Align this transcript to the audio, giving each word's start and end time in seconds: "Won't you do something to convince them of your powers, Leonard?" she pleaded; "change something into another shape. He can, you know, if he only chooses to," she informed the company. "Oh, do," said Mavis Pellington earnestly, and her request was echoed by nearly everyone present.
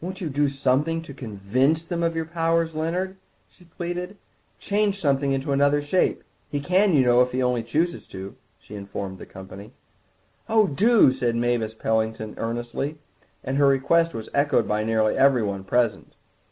"Won't 0.00 0.20
you 0.20 0.28
do 0.30 0.48
something 0.48 1.00
to 1.02 1.14
convince 1.14 1.84
them 1.84 2.02
of 2.02 2.16
your 2.16 2.24
powers, 2.24 2.74
Leonard?" 2.74 3.18
she 3.48 3.62
pleaded; 3.64 4.16
"change 4.58 5.00
something 5.00 5.30
into 5.30 5.52
another 5.52 5.80
shape. 5.80 6.24
He 6.50 6.58
can, 6.58 6.92
you 6.92 7.04
know, 7.04 7.22
if 7.22 7.30
he 7.30 7.40
only 7.40 7.62
chooses 7.62 8.08
to," 8.08 8.34
she 8.58 8.74
informed 8.74 9.18
the 9.18 9.26
company. 9.26 9.72
"Oh, 10.48 10.66
do," 10.66 11.12
said 11.12 11.36
Mavis 11.36 11.76
Pellington 11.76 12.34
earnestly, 12.36 12.98
and 13.44 13.56
her 13.56 13.68
request 13.68 14.12
was 14.12 14.28
echoed 14.34 14.66
by 14.66 14.82
nearly 14.82 15.16
everyone 15.16 15.62
present. 15.62 16.16